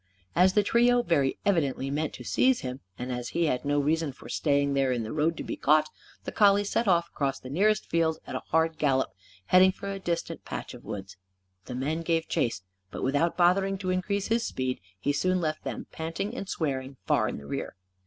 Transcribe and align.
As 0.35 0.53
the 0.53 0.63
trio 0.63 1.03
very 1.03 1.37
evidently 1.45 1.91
meant 1.91 2.11
to 2.13 2.23
seize 2.23 2.61
him, 2.61 2.79
and 2.97 3.11
as 3.11 3.29
he 3.37 3.45
had 3.45 3.63
no 3.63 3.79
reason 3.79 4.11
for 4.11 4.29
staying 4.29 4.73
there 4.73 4.91
in 4.91 5.03
the 5.03 5.13
road 5.13 5.37
to 5.37 5.43
be 5.43 5.55
caught, 5.55 5.89
the 6.23 6.31
collie 6.31 6.63
set 6.63 6.87
off 6.87 7.09
across 7.09 7.37
the 7.39 7.51
nearest 7.51 7.85
field 7.87 8.17
at 8.25 8.33
a 8.33 8.39
hard 8.47 8.79
gallop, 8.79 9.11
heading 9.45 9.71
for 9.71 9.91
a 9.91 9.99
distant 9.99 10.43
patch 10.43 10.73
of 10.73 10.83
woods. 10.83 11.17
The 11.65 11.75
men 11.75 12.01
gave 12.01 12.27
chase. 12.27 12.63
But, 12.89 13.03
without 13.03 13.37
bothering 13.37 13.77
to 13.77 13.91
increase 13.91 14.29
his 14.29 14.43
speed, 14.43 14.81
he 14.99 15.13
soon 15.13 15.39
left; 15.39 15.63
them 15.65 15.85
panting 15.91 16.33
and 16.35 16.49
swearing, 16.49 16.97
far 17.05 17.29
in 17.29 17.37
the 17.37 17.45
rear. 17.45 17.75